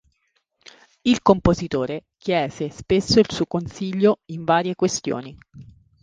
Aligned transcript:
Il 1.03 1.21
compositore 1.21 2.01
chiese 2.17 2.69
spesso 2.71 3.19
il 3.19 3.29
suo 3.31 3.45
consiglio 3.45 4.21
in 4.31 4.43
varie 4.45 4.73
questioni. 4.73 5.37